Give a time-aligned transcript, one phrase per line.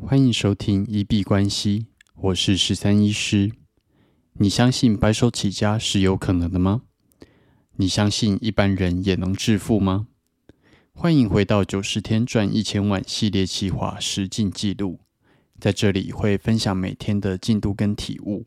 [0.00, 3.50] 欢迎收听一币关系，我是十三医师。
[4.34, 6.82] 你相信白手起家是有可能的吗？
[7.74, 10.06] 你相信一般人也能致富吗？
[10.92, 15.00] 欢迎回到九十天赚一千万系列计划实进记录，
[15.58, 18.46] 在这里会分享每天的进度跟体悟。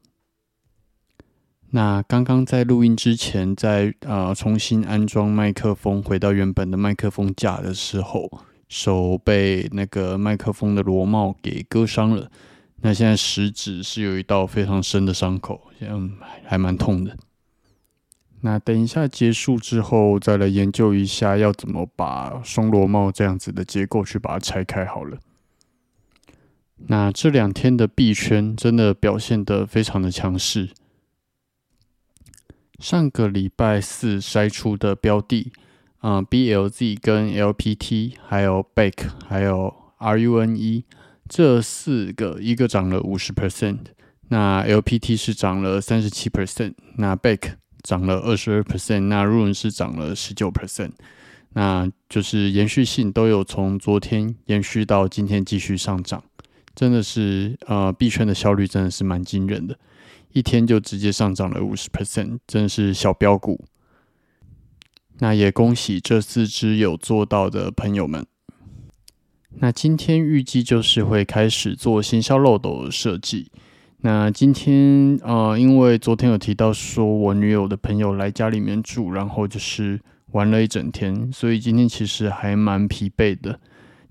[1.71, 12.31] 那刚刚在录音之前，在呃重新安装麦克风，回到原本的麦克风架的时候，手被那个麦克风的螺帽给割伤了。
[12.77, 17.17] 那现在食指是有一道非常深的伤口，现在还蛮痛的。
[18.39, 25.17] 那等一下结束之后，再来研究一下要怎么把双螺帽这样子的结构去把它拆开好了。
[26.87, 30.69] 那这两天的币圈真的表现得非常的强势。
[32.79, 35.51] 上个礼拜四筛出的标的，
[36.03, 40.83] 嗯，BLZ 跟 LPT，还有 Bake，还有 RUNE
[41.29, 43.77] 这四个，一个涨了五十 percent，
[44.29, 47.53] 那 LPT 是涨了三十七 percent，那 Bake
[47.83, 50.93] 涨了二十二 percent，那 RUN 是涨了十九 percent，
[51.53, 56.23] 那就是延续性都有从昨天延续到今天继续上涨，
[56.73, 59.77] 真的是呃币圈的效率真的是蛮惊人的。
[60.33, 63.63] 一天就直接上涨了五十 percent，真的是小标股。
[65.21, 68.25] 那也恭喜这四只有做到的朋友们。
[69.59, 73.51] 那今天预计就是会开始做行销漏斗的设计。
[73.99, 79.99] 那今天呃，因为昨天有提到说我女友的朋友来家里面住，然后就是
[80.31, 83.59] 玩了一整天，所以今天其实还蛮疲惫的。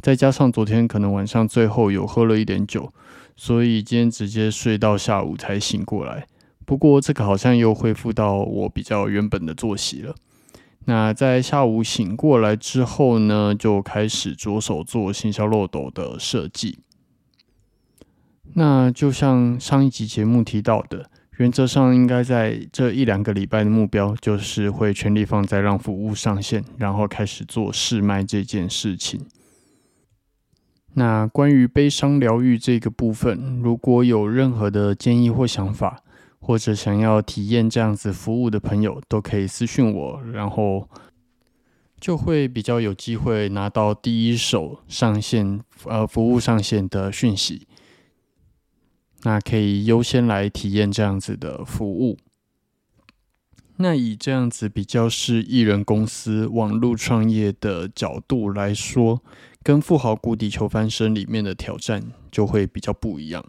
[0.01, 2.93] 再加上昨天可能晚上最后有喝了一点酒。
[3.35, 6.27] 所以今天直接睡到下午才醒过来。
[6.65, 10.15] 不过这个好像又恢复到我比较原本的作息了。
[10.87, 16.81] 那在下午醒过来之后呢，就开始着手做行销漏斗的设计。
[18.55, 29.21] 那就像上一集节目提到的，原则上应该在这一两个礼拜的目标，就是会全力放在让服务上线，然后开始做试卖这件事情。
[30.95, 36.03] 那关于悲伤疗愈这个部分，如果有任何的建议或想法，
[36.41, 40.89] 或者想要体验这样子服务的朋友，都可以私讯我，然后
[42.01, 47.69] 就会比较有机会拿到第一手上线呃服务上线的讯息，
[49.23, 52.19] 那可以优先来体验这样子的服务。
[53.77, 59.23] 那以这样子比较是艺人公司网络创业的角度来说。
[59.63, 63.45] 跟富豪谷底求翻身里面的挑战就会比较不一样，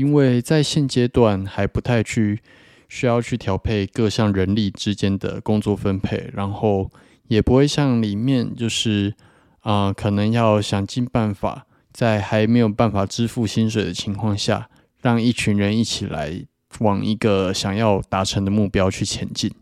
[0.00, 2.40] 因为在现阶段还不太去
[2.88, 6.90] 需要去调配各项人力之间的工作分配，然后
[7.28, 9.14] 也不会像里面就是
[9.60, 14.70] 啊，可能要想尽办法，在还没有办法支付薪水的情况下，
[15.02, 16.46] 让一群人一起来
[16.78, 19.52] 往一个想要达成的目标去前进。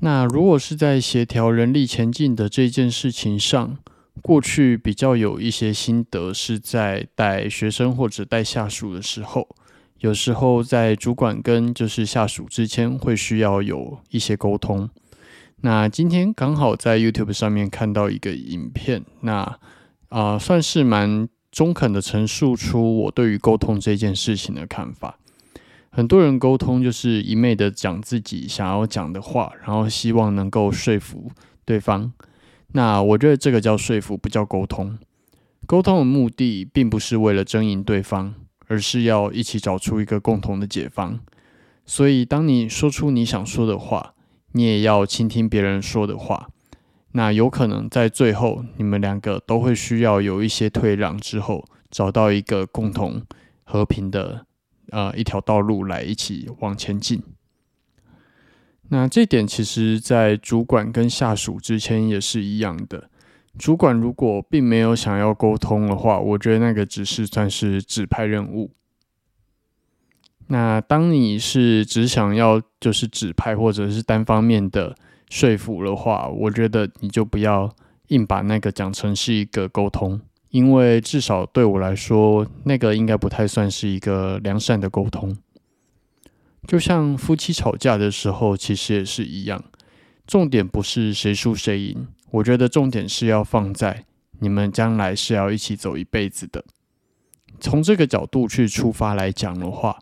[0.00, 3.76] 那如果是在协调人力前进的这件事情上，
[4.22, 9.48] 过去比较有一些心得，是在带学生或者带下属的时候，
[9.98, 14.88] 有时候在主管跟就是下属之间会需要有一些沟通。
[15.62, 19.58] 那今天刚好在 YouTube 上面看到一个影片，那
[20.08, 25.18] 啊算是蛮中肯的陈述出我对于沟通这件事情的看法。
[25.90, 31.30] 很多人沟通就是一昧的讲自己想要讲的话，然后希望能够说服
[31.64, 32.12] 对方。
[32.76, 34.98] 那我觉得这个叫说服，不叫沟通。
[35.66, 38.34] 沟通的目的并不是为了争赢对方，
[38.66, 41.20] 而是要一起找出一个共同的解方。
[41.86, 44.14] 所以，当你说出你想说的话，
[44.52, 46.48] 你也要倾听别人说的话。
[47.12, 53.22] 那有可能在最后，你们两个都会需要有一些退让之后，找到一个共同
[53.62, 54.46] 和平的。
[54.90, 57.20] 呃，一条道路来一起往前进。
[58.94, 63.10] 那这点其实，在主管跟下属之间也是一样的。
[63.58, 68.70] 主管如果并没有想要沟通的话，我觉得那个只是算是指派任务。
[70.46, 74.94] 那当你是只想要就是指派或者是单方面的
[75.28, 77.74] 说服的话，我觉得你就不要
[78.08, 80.20] 硬把那个讲成是一个沟通。
[80.50, 85.36] 因为至少对我来说，那个应该不太算是一个良善的沟通。
[86.66, 89.62] 就像夫妻吵架的时候，其实也是一样。
[90.26, 94.04] 重点不是谁输谁赢，我觉得重点是要放在
[94.40, 96.64] 你们将来是要一起走一辈子的。
[97.60, 99.98] 从这个角度去出发来讲的话，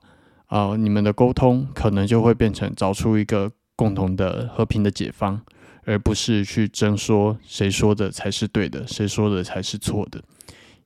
[0.47, 5.43] 啊，你们的沟通可能就会变成找出一个共同的和平的解方。
[5.85, 10.23] 而不是去争说谁说的才是对的，谁说的才是错的，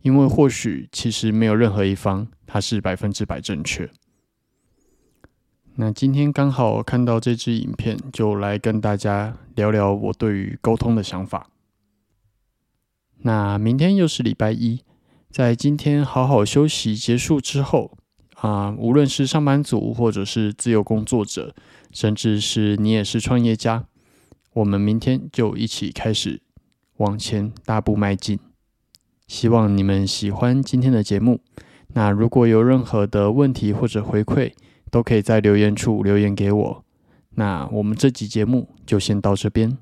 [0.00, 3.87] 因为或许其实没有任何一方他是百分之百正确。
[5.78, 11.50] 那今天刚好看到这支影片，就来跟大家聊聊我对于沟通的想法。
[13.19, 14.81] 那明天又是礼拜一，
[15.31, 17.99] 在今天好好休息结束之后
[18.37, 21.55] 啊，无论是上班族或者是自由工作者，
[21.93, 23.84] 甚至是你也是创业家，
[24.55, 26.40] 我们明天就一起开始
[26.96, 28.38] 往前大步迈进。
[29.26, 31.43] 希望你们喜欢今天的节目。
[31.88, 34.52] 那如果有任何的问题或者回馈，
[34.96, 36.84] 都可以在留言处留言给我。
[37.34, 39.76] 那我们这集节目就先到这边。